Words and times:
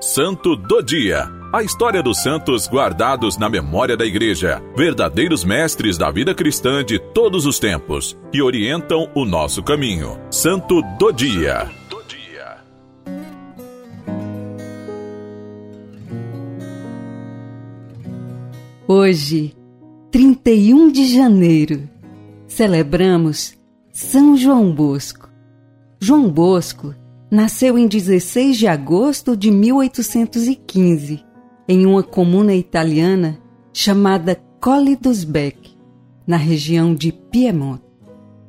Santo 0.00 0.54
do 0.54 0.82
Dia. 0.82 1.26
A 1.50 1.62
história 1.62 2.02
dos 2.02 2.22
santos 2.22 2.68
guardados 2.68 3.38
na 3.38 3.48
memória 3.48 3.96
da 3.96 4.04
Igreja, 4.04 4.62
verdadeiros 4.76 5.42
mestres 5.42 5.96
da 5.96 6.10
vida 6.10 6.34
cristã 6.34 6.84
de 6.84 6.98
todos 6.98 7.46
os 7.46 7.58
tempos, 7.58 8.14
que 8.30 8.42
orientam 8.42 9.10
o 9.14 9.24
nosso 9.24 9.62
caminho. 9.62 10.18
Santo 10.30 10.82
do 10.98 11.10
Dia. 11.12 11.70
Hoje, 18.86 19.56
31 20.12 20.92
de 20.92 21.06
janeiro, 21.06 21.88
celebramos 22.46 23.56
São 23.92 24.36
João 24.36 24.72
Bosco. 24.74 25.30
João 25.98 26.28
Bosco 26.28 26.94
nasceu 27.30 27.78
em 27.78 27.86
16 27.86 28.56
de 28.56 28.66
agosto 28.66 29.36
de 29.36 29.50
1815, 29.50 31.24
em 31.68 31.86
uma 31.86 32.02
comuna 32.02 32.54
italiana 32.54 33.38
chamada 33.72 34.40
Colle 34.60 34.96
dos 34.96 35.24
Bec, 35.24 35.76
na 36.26 36.36
região 36.36 36.94
de 36.94 37.12
Piemont. 37.12 37.82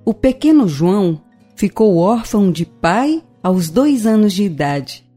O 0.06 0.14
pequeno 0.14 0.68
João 0.68 1.22
ficou 1.56 1.98
órfão 1.98 2.52
de 2.52 2.66
pai 2.66 3.24
aos 3.42 3.70
dois 3.70 4.06
anos 4.06 4.34
de 4.34 4.44
idade. 4.44 5.10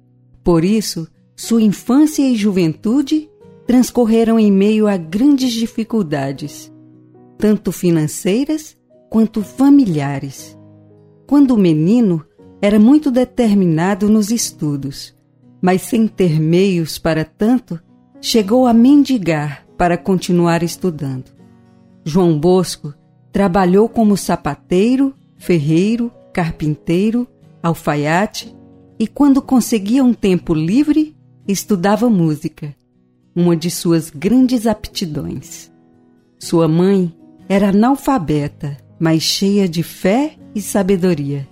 Por 0.42 0.64
isso, 0.64 1.06
sua 1.36 1.62
infância 1.62 2.22
e 2.22 2.34
juventude 2.34 3.28
transcorreram 3.66 4.38
em 4.38 4.50
meio 4.50 4.86
a 4.88 4.96
grandes 4.96 5.52
dificuldades, 5.52 6.72
tanto 7.38 7.70
financeiras 7.70 8.76
quanto 9.08 9.42
familiares. 9.42 10.58
Quando 11.26 11.56
menino, 11.56 12.24
era 12.62 12.78
muito 12.78 13.10
determinado 13.10 14.08
nos 14.08 14.30
estudos, 14.30 15.14
mas 15.60 15.82
sem 15.82 16.06
ter 16.06 16.38
meios 16.38 16.98
para 16.98 17.24
tanto, 17.24 17.80
chegou 18.20 18.66
a 18.66 18.72
mendigar 18.72 19.66
para 19.76 19.96
continuar 19.96 20.62
estudando. 20.62 21.24
João 22.04 22.38
Bosco 22.38 22.94
trabalhou 23.32 23.88
como 23.88 24.16
sapateiro, 24.16 25.14
ferreiro, 25.38 26.12
carpinteiro, 26.32 27.26
alfaiate 27.62 28.54
e, 28.98 29.06
quando 29.06 29.40
conseguia 29.40 30.04
um 30.04 30.12
tempo 30.12 30.52
livre, 30.52 31.16
estudava 31.48 32.10
música, 32.10 32.74
uma 33.34 33.56
de 33.56 33.70
suas 33.70 34.10
grandes 34.10 34.66
aptidões. 34.66 35.70
Sua 36.38 36.68
mãe 36.68 37.14
era 37.48 37.70
analfabeta, 37.70 38.76
mas 38.98 39.22
cheia 39.22 39.68
de 39.68 39.82
fé 39.82 40.36
e 40.54 40.60
sabedoria. 40.60 41.48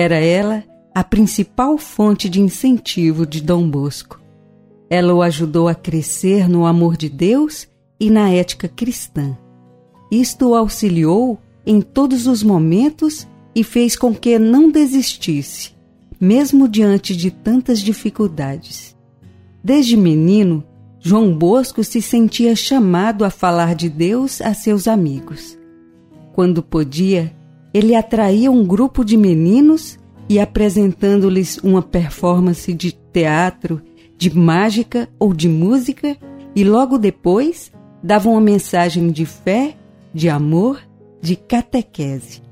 Era 0.00 0.14
ela 0.14 0.62
a 0.94 1.02
principal 1.02 1.76
fonte 1.76 2.28
de 2.28 2.40
incentivo 2.40 3.26
de 3.26 3.42
Dom 3.42 3.68
Bosco. 3.68 4.22
Ela 4.88 5.12
o 5.12 5.20
ajudou 5.22 5.66
a 5.66 5.74
crescer 5.74 6.48
no 6.48 6.66
amor 6.66 6.96
de 6.96 7.08
Deus 7.08 7.66
e 7.98 8.08
na 8.08 8.30
ética 8.30 8.68
cristã. 8.68 9.36
Isto 10.08 10.50
o 10.50 10.54
auxiliou 10.54 11.36
em 11.66 11.80
todos 11.80 12.28
os 12.28 12.44
momentos 12.44 13.26
e 13.56 13.64
fez 13.64 13.96
com 13.96 14.14
que 14.14 14.38
não 14.38 14.70
desistisse, 14.70 15.72
mesmo 16.20 16.68
diante 16.68 17.16
de 17.16 17.32
tantas 17.32 17.80
dificuldades. 17.80 18.96
Desde 19.64 19.96
menino, 19.96 20.62
João 21.00 21.36
Bosco 21.36 21.82
se 21.82 22.00
sentia 22.00 22.54
chamado 22.54 23.24
a 23.24 23.30
falar 23.30 23.74
de 23.74 23.88
Deus 23.88 24.40
a 24.40 24.54
seus 24.54 24.86
amigos. 24.86 25.58
Quando 26.34 26.62
podia, 26.62 27.36
ele 27.72 27.94
atraía 27.94 28.50
um 28.50 28.64
grupo 28.64 29.04
de 29.04 29.16
meninos 29.16 29.98
e 30.28 30.38
apresentando-lhes 30.38 31.58
uma 31.58 31.82
performance 31.82 32.72
de 32.72 32.92
teatro, 33.12 33.80
de 34.16 34.36
mágica 34.36 35.08
ou 35.18 35.32
de 35.32 35.48
música, 35.48 36.16
e 36.54 36.64
logo 36.64 36.98
depois 36.98 37.70
dava 38.02 38.28
uma 38.28 38.40
mensagem 38.40 39.10
de 39.10 39.24
fé, 39.24 39.76
de 40.12 40.28
amor, 40.28 40.80
de 41.20 41.36
catequese. 41.36 42.42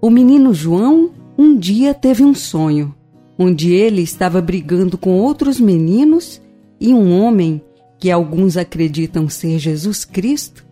O 0.00 0.10
menino 0.10 0.54
João 0.54 1.10
um 1.36 1.56
dia 1.56 1.94
teve 1.94 2.22
um 2.22 2.34
sonho, 2.34 2.94
onde 3.38 3.72
ele 3.72 4.02
estava 4.02 4.40
brigando 4.40 4.98
com 4.98 5.18
outros 5.18 5.58
meninos 5.58 6.40
e 6.78 6.92
um 6.92 7.18
homem, 7.18 7.62
que 7.98 8.10
alguns 8.10 8.56
acreditam 8.56 9.28
ser 9.28 9.58
Jesus 9.58 10.04
Cristo, 10.04 10.66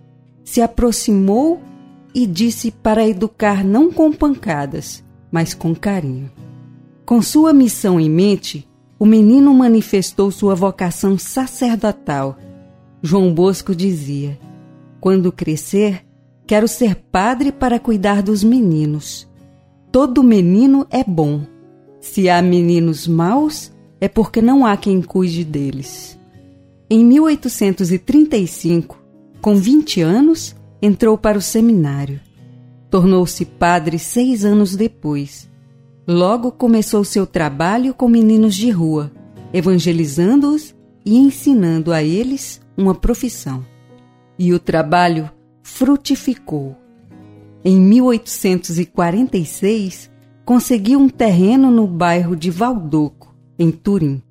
se 0.45 0.61
aproximou 0.61 1.61
e 2.19 2.27
disse 2.27 2.73
para 2.73 3.07
educar 3.07 3.65
não 3.65 3.93
com 3.93 4.13
pancadas, 4.13 5.05
mas 5.31 5.55
com 5.55 5.73
carinho. 5.73 6.29
Com 7.07 7.23
sua 7.23 7.53
missão 7.53 8.01
em 8.01 8.11
mente, 8.11 8.69
o 8.99 9.07
menino 9.07 9.55
manifestou 9.55 10.33
sua 10.33 10.53
vocação 10.57 11.17
sacerdotal. 11.17 12.37
João 13.01 13.33
Bosco 13.33 13.73
dizia: 13.73 14.37
Quando 15.01 15.31
crescer, 15.31 16.05
quero 16.45 16.67
ser 16.67 16.97
padre 16.97 17.53
para 17.53 17.79
cuidar 17.79 18.21
dos 18.21 18.43
meninos. 18.43 19.29
Todo 19.93 20.25
menino 20.25 20.89
é 20.91 21.05
bom. 21.05 21.43
Se 22.01 22.29
há 22.29 22.43
meninos 22.43 23.07
maus, 23.07 23.71
é 24.01 24.09
porque 24.09 24.43
não 24.43 24.67
há 24.67 24.77
quem 24.77 25.01
cuide 25.01 25.45
deles. 25.45 26.19
Em 26.91 27.05
1835, 27.05 29.01
com 29.41 29.55
20 29.55 30.01
anos, 30.01 30.58
entrou 30.81 31.19
para 31.19 31.39
o 31.39 31.43
seminário. 31.43 32.21
Tornou-se 32.91 33.45
padre 33.45 33.99
seis 33.99 34.45
anos 34.45 34.77
depois. 34.77 35.51
Logo 36.07 36.51
começou 36.51 37.05
seu 37.05 37.27
trabalho 37.27 37.93
com 37.93 38.09
meninos 38.09 38.55
de 38.55 38.71
rua, 38.71 39.13
evangelizando-os 39.53 40.75
e 41.05 41.17
ensinando 41.17 41.93
a 41.93 42.03
eles 42.03 42.63
uma 42.77 42.95
profissão. 42.95 43.63
E 44.39 44.55
o 44.55 44.59
trabalho 44.59 45.31
frutificou. 45.63 46.75
Em 47.65 47.81
1846, 47.81 50.11
conseguiu 50.45 51.01
um 51.01 51.09
terreno 51.09 51.71
no 51.71 51.87
bairro 51.87 52.35
de 52.35 52.51
Valdoco, 52.51 53.33
em 53.59 53.71
Turim. 53.71 54.23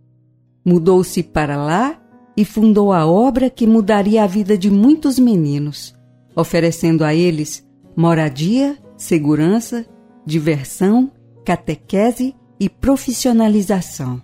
Mudou-se 0.65 1.21
para 1.21 1.55
lá 1.57 2.01
e 2.35 2.43
fundou 2.45 2.91
a 2.93 3.05
obra 3.05 3.47
que 3.49 3.67
mudaria 3.67 4.23
a 4.23 4.27
vida 4.27 4.57
de 4.57 4.71
muitos 4.71 5.19
meninos, 5.19 5.96
oferecendo 6.37 7.03
a 7.03 7.15
eles 7.15 7.65
moradia, 7.95 8.77
segurança, 8.95 9.83
diversão, 10.23 11.11
catequese 11.43 12.35
e 12.59 12.69
profissionalização. 12.69 14.21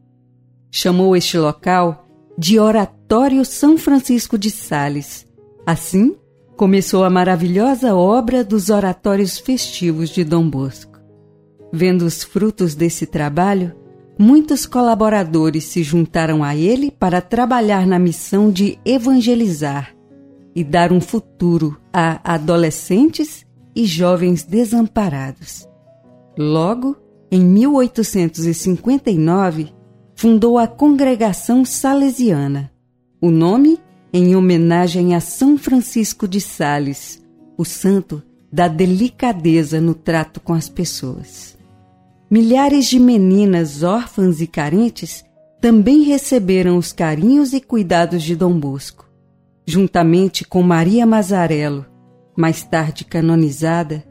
Chamou 0.71 1.15
este 1.15 1.39
local 1.39 2.07
de 2.37 2.59
Oratório 2.59 3.43
São 3.43 3.77
Francisco 3.77 4.37
de 4.37 4.51
Sales. 4.51 5.25
Assim, 5.65 6.15
começou 6.55 7.03
a 7.03 7.09
maravilhosa 7.09 7.95
obra 7.95 8.43
dos 8.43 8.69
oratórios 8.69 9.39
festivos 9.39 10.09
de 10.09 10.23
Dom 10.23 10.47
Bosco. 10.47 10.99
Vendo 11.71 12.03
os 12.03 12.23
frutos 12.23 12.75
desse 12.75 13.07
trabalho, 13.07 13.75
muitos 14.19 14.67
colaboradores 14.67 15.63
se 15.63 15.81
juntaram 15.81 16.43
a 16.43 16.55
ele 16.55 16.91
para 16.91 17.21
trabalhar 17.21 17.87
na 17.87 17.97
missão 17.97 18.51
de 18.51 18.77
evangelizar 18.85 19.95
e 20.55 20.63
dar 20.63 20.91
um 20.91 21.01
futuro 21.01 21.79
a 21.91 22.33
adolescentes 22.33 23.43
e 23.75 23.85
jovens 23.85 24.43
desamparados. 24.43 25.67
Logo, 26.37 26.95
em 27.31 27.41
1859, 27.41 29.73
fundou 30.15 30.57
a 30.57 30.67
Congregação 30.67 31.65
Salesiana, 31.65 32.71
o 33.19 33.31
nome 33.31 33.79
em 34.11 34.35
homenagem 34.35 35.15
a 35.15 35.19
São 35.19 35.57
Francisco 35.57 36.27
de 36.27 36.39
Sales, 36.39 37.19
o 37.57 37.65
santo 37.65 38.21
da 38.51 38.67
delicadeza 38.67 39.81
no 39.81 39.95
trato 39.95 40.39
com 40.39 40.53
as 40.53 40.69
pessoas. 40.69 41.57
Milhares 42.29 42.85
de 42.85 42.99
meninas 42.99 43.81
órfãs 43.81 44.39
e 44.39 44.45
carentes 44.45 45.25
também 45.59 46.03
receberam 46.03 46.77
os 46.77 46.93
carinhos 46.93 47.53
e 47.53 47.61
cuidados 47.61 48.21
de 48.21 48.35
Dom 48.35 48.59
Bosco 48.59 49.02
juntamente 49.65 50.45
com 50.45 50.61
Maria 50.61 51.05
Mazarello, 51.05 51.85
mais 52.35 52.63
tarde 52.63 53.05
canonizada, 53.05 54.03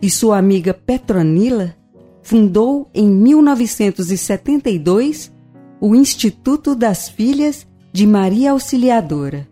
e 0.00 0.10
sua 0.10 0.38
amiga 0.38 0.72
Petronila, 0.74 1.76
fundou 2.22 2.88
em 2.94 3.08
1972 3.08 5.32
o 5.80 5.94
Instituto 5.94 6.74
das 6.74 7.08
Filhas 7.08 7.66
de 7.92 8.06
Maria 8.06 8.52
Auxiliadora. 8.52 9.48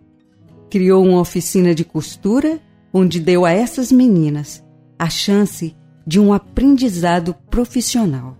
Criou 0.68 1.04
uma 1.04 1.20
oficina 1.20 1.74
de 1.74 1.84
costura 1.84 2.60
onde 2.92 3.20
deu 3.20 3.44
a 3.44 3.52
essas 3.52 3.92
meninas 3.92 4.64
a 4.98 5.08
chance 5.08 5.76
de 6.06 6.20
um 6.20 6.32
aprendizado 6.32 7.34
profissional. 7.50 8.36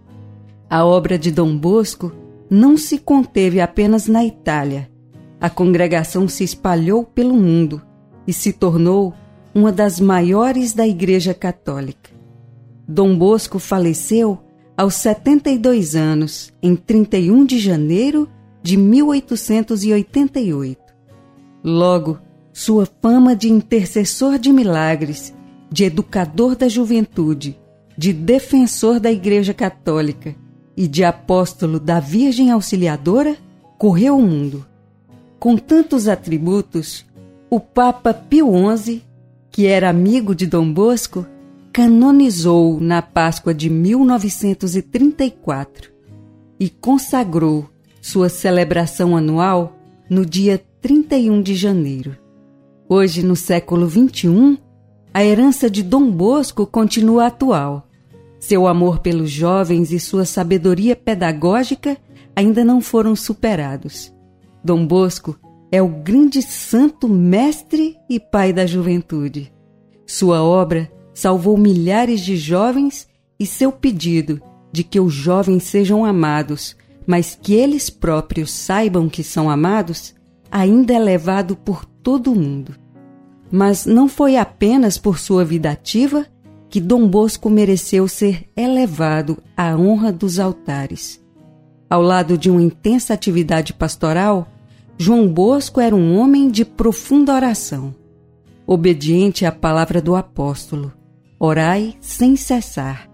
A 0.68 0.84
obra 0.84 1.18
de 1.18 1.30
Dom 1.30 1.56
Bosco 1.56 2.12
não 2.50 2.76
se 2.76 2.98
conteve 2.98 3.60
apenas 3.60 4.06
na 4.06 4.24
Itália 4.24 4.90
a 5.44 5.50
congregação 5.50 6.26
se 6.26 6.42
espalhou 6.42 7.04
pelo 7.04 7.34
mundo 7.34 7.82
e 8.26 8.32
se 8.32 8.50
tornou 8.50 9.12
uma 9.54 9.70
das 9.70 10.00
maiores 10.00 10.72
da 10.72 10.88
Igreja 10.88 11.34
Católica. 11.34 12.10
Dom 12.88 13.14
Bosco 13.14 13.58
faleceu 13.58 14.38
aos 14.74 14.94
72 14.94 15.94
anos, 15.94 16.50
em 16.62 16.74
31 16.74 17.44
de 17.44 17.58
janeiro 17.58 18.26
de 18.62 18.78
1888. 18.78 20.80
Logo, 21.62 22.18
sua 22.50 22.88
fama 23.02 23.36
de 23.36 23.52
intercessor 23.52 24.38
de 24.38 24.50
milagres, 24.50 25.34
de 25.70 25.84
educador 25.84 26.56
da 26.56 26.70
juventude, 26.70 27.60
de 27.98 28.14
defensor 28.14 28.98
da 28.98 29.12
Igreja 29.12 29.52
Católica 29.52 30.34
e 30.74 30.88
de 30.88 31.04
apóstolo 31.04 31.78
da 31.78 32.00
Virgem 32.00 32.50
Auxiliadora 32.50 33.36
correu 33.76 34.16
o 34.16 34.22
mundo. 34.22 34.64
Com 35.44 35.56
tantos 35.58 36.08
atributos, 36.08 37.04
o 37.50 37.60
Papa 37.60 38.14
Pio 38.14 38.50
XI, 38.74 39.02
que 39.50 39.66
era 39.66 39.90
amigo 39.90 40.34
de 40.34 40.46
Dom 40.46 40.72
Bosco, 40.72 41.26
canonizou 41.70 42.80
na 42.80 43.02
Páscoa 43.02 43.52
de 43.52 43.68
1934 43.68 45.92
e 46.58 46.70
consagrou 46.70 47.68
sua 48.00 48.30
celebração 48.30 49.14
anual 49.14 49.76
no 50.08 50.24
dia 50.24 50.64
31 50.80 51.42
de 51.42 51.54
janeiro. 51.54 52.16
Hoje, 52.88 53.22
no 53.22 53.36
século 53.36 53.86
XXI, 53.86 54.58
a 55.12 55.22
herança 55.22 55.68
de 55.68 55.82
Dom 55.82 56.10
Bosco 56.10 56.66
continua 56.66 57.26
atual. 57.26 57.86
Seu 58.40 58.66
amor 58.66 59.00
pelos 59.00 59.30
jovens 59.30 59.92
e 59.92 60.00
sua 60.00 60.24
sabedoria 60.24 60.96
pedagógica 60.96 61.98
ainda 62.34 62.64
não 62.64 62.80
foram 62.80 63.14
superados. 63.14 64.14
Dom 64.64 64.86
Bosco 64.86 65.38
é 65.70 65.82
o 65.82 65.88
grande 65.88 66.40
santo 66.40 67.06
mestre 67.06 67.98
e 68.08 68.18
pai 68.18 68.50
da 68.50 68.64
juventude. 68.64 69.52
Sua 70.06 70.42
obra 70.42 70.90
salvou 71.12 71.58
milhares 71.58 72.20
de 72.20 72.34
jovens 72.34 73.06
e 73.38 73.44
seu 73.44 73.70
pedido 73.70 74.40
de 74.72 74.82
que 74.82 74.98
os 74.98 75.12
jovens 75.12 75.64
sejam 75.64 76.02
amados, 76.02 76.74
mas 77.06 77.38
que 77.40 77.52
eles 77.52 77.90
próprios 77.90 78.50
saibam 78.50 79.06
que 79.06 79.22
são 79.22 79.50
amados, 79.50 80.14
ainda 80.50 80.94
é 80.94 80.98
levado 80.98 81.54
por 81.56 81.84
todo 81.84 82.34
mundo. 82.34 82.74
Mas 83.52 83.84
não 83.84 84.08
foi 84.08 84.38
apenas 84.38 84.96
por 84.96 85.18
sua 85.18 85.44
vida 85.44 85.70
ativa 85.70 86.26
que 86.70 86.80
Dom 86.80 87.06
Bosco 87.06 87.50
mereceu 87.50 88.08
ser 88.08 88.48
elevado 88.56 89.36
à 89.54 89.76
honra 89.76 90.10
dos 90.10 90.38
altares. 90.38 91.22
Ao 91.88 92.00
lado 92.00 92.38
de 92.38 92.50
uma 92.50 92.62
intensa 92.62 93.12
atividade 93.12 93.72
pastoral, 93.72 94.48
João 94.96 95.26
Bosco 95.26 95.80
era 95.80 95.94
um 95.94 96.16
homem 96.16 96.48
de 96.48 96.64
profunda 96.64 97.34
oração, 97.34 97.94
obediente 98.64 99.44
à 99.44 99.50
palavra 99.50 100.00
do 100.00 100.14
apóstolo: 100.14 100.92
orai 101.38 101.96
sem 102.00 102.36
cessar. 102.36 103.10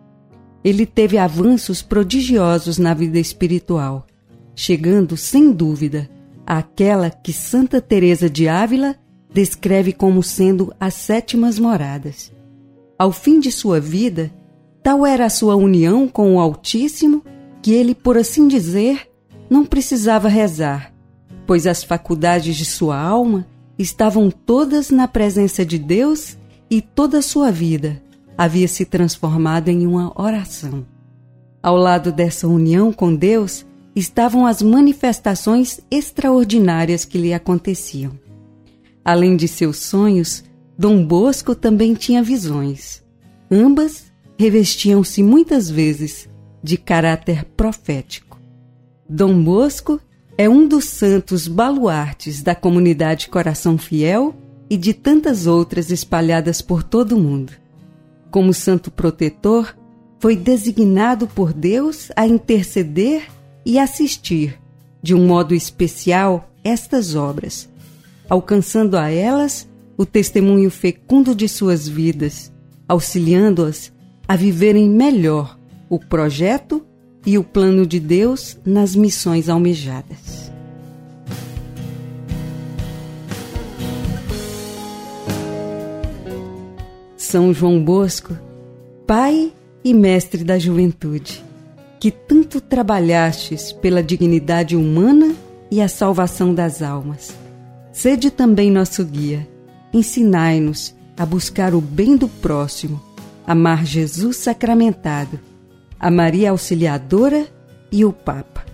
Ele 0.62 0.84
teve 0.84 1.16
avanços 1.16 1.80
prodigiosos 1.80 2.76
na 2.76 2.92
vida 2.92 3.18
espiritual, 3.18 4.06
chegando, 4.54 5.16
sem 5.16 5.50
dúvida, 5.52 6.08
aquela 6.46 7.08
que 7.08 7.32
Santa 7.32 7.80
Teresa 7.80 8.28
de 8.28 8.46
Ávila 8.46 8.94
descreve 9.32 9.92
como 9.92 10.22
sendo 10.22 10.74
as 10.78 10.92
sétimas 10.92 11.58
moradas. 11.58 12.30
Ao 12.98 13.10
fim 13.10 13.40
de 13.40 13.50
sua 13.50 13.80
vida, 13.80 14.30
tal 14.82 15.06
era 15.06 15.24
a 15.24 15.30
sua 15.30 15.56
união 15.56 16.06
com 16.06 16.36
o 16.36 16.40
Altíssimo 16.40 17.24
que 17.62 17.72
ele, 17.72 17.94
por 17.94 18.18
assim 18.18 18.48
dizer, 18.48 19.08
não 19.48 19.64
precisava 19.64 20.28
rezar, 20.28 20.92
pois 21.50 21.66
as 21.66 21.82
faculdades 21.82 22.54
de 22.54 22.64
sua 22.64 22.96
alma 22.96 23.44
estavam 23.76 24.30
todas 24.30 24.88
na 24.88 25.08
presença 25.08 25.66
de 25.66 25.80
Deus 25.80 26.38
e 26.70 26.80
toda 26.80 27.18
a 27.18 27.22
sua 27.22 27.50
vida 27.50 28.00
havia 28.38 28.68
se 28.68 28.84
transformado 28.84 29.66
em 29.66 29.84
uma 29.84 30.12
oração. 30.14 30.86
Ao 31.60 31.74
lado 31.74 32.12
dessa 32.12 32.46
união 32.46 32.92
com 32.92 33.12
Deus, 33.12 33.66
estavam 33.96 34.46
as 34.46 34.62
manifestações 34.62 35.80
extraordinárias 35.90 37.04
que 37.04 37.18
lhe 37.18 37.34
aconteciam. 37.34 38.12
Além 39.04 39.36
de 39.36 39.48
seus 39.48 39.78
sonhos, 39.78 40.44
Dom 40.78 41.04
Bosco 41.04 41.56
também 41.56 41.94
tinha 41.94 42.22
visões. 42.22 43.02
Ambas 43.50 44.04
revestiam-se 44.38 45.20
muitas 45.20 45.68
vezes 45.68 46.28
de 46.62 46.76
caráter 46.76 47.44
profético. 47.44 48.38
Dom 49.08 49.42
Bosco 49.42 50.00
é 50.40 50.48
um 50.48 50.66
dos 50.66 50.86
santos 50.86 51.46
baluartes 51.46 52.42
da 52.42 52.54
comunidade 52.54 53.28
Coração 53.28 53.76
Fiel 53.76 54.34
e 54.70 54.76
de 54.78 54.94
tantas 54.94 55.46
outras 55.46 55.90
espalhadas 55.90 56.62
por 56.62 56.82
todo 56.82 57.12
o 57.12 57.20
mundo. 57.20 57.52
Como 58.30 58.54
santo 58.54 58.90
protetor, 58.90 59.76
foi 60.18 60.34
designado 60.34 61.26
por 61.26 61.52
Deus 61.52 62.10
a 62.16 62.26
interceder 62.26 63.24
e 63.66 63.78
assistir, 63.78 64.58
de 65.02 65.14
um 65.14 65.26
modo 65.26 65.54
especial, 65.54 66.50
estas 66.64 67.14
obras, 67.14 67.68
alcançando 68.26 68.96
a 68.96 69.10
elas 69.10 69.68
o 69.94 70.06
testemunho 70.06 70.70
fecundo 70.70 71.34
de 71.34 71.50
suas 71.50 71.86
vidas, 71.86 72.50
auxiliando-as 72.88 73.92
a 74.26 74.36
viverem 74.36 74.88
melhor 74.88 75.58
o 75.90 75.98
projeto 75.98 76.82
e 77.24 77.36
o 77.36 77.44
plano 77.44 77.86
de 77.86 78.00
Deus 78.00 78.58
nas 78.64 78.94
missões 78.94 79.48
almejadas. 79.48 80.50
São 87.16 87.52
João 87.54 87.82
Bosco, 87.82 88.36
pai 89.06 89.52
e 89.84 89.94
mestre 89.94 90.42
da 90.42 90.58
juventude 90.58 91.50
que 92.00 92.10
tanto 92.10 92.62
trabalhastes 92.62 93.72
pela 93.72 94.02
dignidade 94.02 94.74
humana 94.74 95.34
e 95.70 95.82
a 95.82 95.86
salvação 95.86 96.54
das 96.54 96.80
almas. 96.80 97.36
Sede 97.92 98.30
também 98.30 98.70
nosso 98.70 99.04
guia. 99.04 99.46
Ensinai-nos 99.92 100.94
a 101.14 101.26
buscar 101.26 101.74
o 101.74 101.80
bem 101.80 102.16
do 102.16 102.26
próximo, 102.26 102.98
amar 103.46 103.84
Jesus 103.84 104.38
sacramentado, 104.38 105.38
a 106.00 106.10
Maria 106.10 106.50
Auxiliadora 106.50 107.46
e 107.92 108.06
o 108.06 108.12
Papa, 108.12 108.64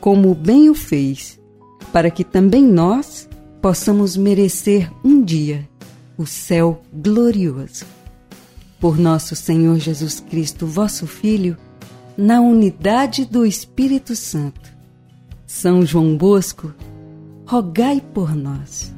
como 0.00 0.34
bem 0.34 0.70
o 0.70 0.74
fez, 0.74 1.38
para 1.92 2.10
que 2.10 2.24
também 2.24 2.64
nós 2.64 3.28
possamos 3.60 4.16
merecer 4.16 4.90
um 5.04 5.22
dia 5.22 5.68
o 6.16 6.26
céu 6.26 6.80
glorioso. 6.92 7.84
Por 8.80 8.98
nosso 8.98 9.36
Senhor 9.36 9.78
Jesus 9.78 10.20
Cristo, 10.20 10.66
vosso 10.66 11.06
Filho, 11.06 11.56
na 12.16 12.40
unidade 12.40 13.24
do 13.24 13.44
Espírito 13.44 14.16
Santo. 14.16 14.72
São 15.46 15.84
João 15.84 16.16
Bosco, 16.16 16.72
rogai 17.46 18.00
por 18.12 18.34
nós. 18.34 18.93